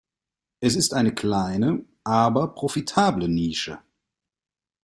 Es 0.61 0.75
ist 0.75 0.95
eine 0.95 1.13
kleine 1.13 1.85
aber 2.03 2.55
profitable 2.55 3.29
Nische. 3.29 3.83